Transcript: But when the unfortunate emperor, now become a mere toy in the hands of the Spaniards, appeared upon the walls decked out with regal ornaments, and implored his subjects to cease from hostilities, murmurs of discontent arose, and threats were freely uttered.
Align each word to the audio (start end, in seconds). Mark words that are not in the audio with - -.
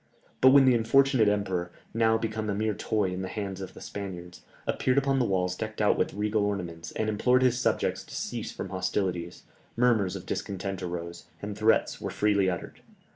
But 0.41 0.49
when 0.49 0.65
the 0.65 0.73
unfortunate 0.73 1.27
emperor, 1.29 1.71
now 1.93 2.17
become 2.17 2.49
a 2.49 2.55
mere 2.55 2.73
toy 2.73 3.11
in 3.13 3.21
the 3.21 3.27
hands 3.27 3.61
of 3.61 3.75
the 3.75 3.81
Spaniards, 3.81 4.41
appeared 4.65 4.97
upon 4.97 5.19
the 5.19 5.25
walls 5.25 5.55
decked 5.55 5.79
out 5.79 5.95
with 5.95 6.15
regal 6.15 6.43
ornaments, 6.43 6.91
and 6.93 7.07
implored 7.07 7.43
his 7.43 7.59
subjects 7.59 8.03
to 8.05 8.15
cease 8.15 8.51
from 8.51 8.69
hostilities, 8.69 9.43
murmurs 9.75 10.15
of 10.15 10.25
discontent 10.25 10.81
arose, 10.81 11.25
and 11.39 11.55
threats 11.55 12.01
were 12.01 12.09
freely 12.09 12.49
uttered. 12.49 12.79